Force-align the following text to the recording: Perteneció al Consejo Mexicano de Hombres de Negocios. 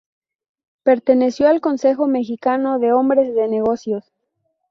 Perteneció 0.81 1.47
al 1.47 1.61
Consejo 1.61 2.07
Mexicano 2.07 2.79
de 2.79 2.91
Hombres 2.91 3.35
de 3.35 3.47
Negocios. 3.47 4.11